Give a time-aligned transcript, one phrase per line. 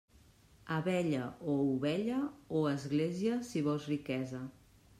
[0.77, 2.21] Abella o ovella
[2.61, 4.41] o església, si vols riquesa.